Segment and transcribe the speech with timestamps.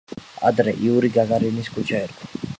[0.51, 2.47] ადრე იური გაგარინის ქუჩა ერქვა.